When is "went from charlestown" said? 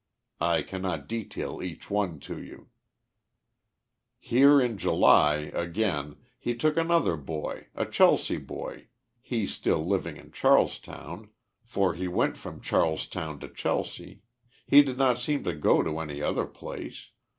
12.07-13.39